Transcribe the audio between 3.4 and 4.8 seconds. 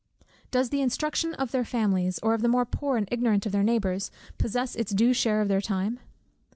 of their neighbours, possess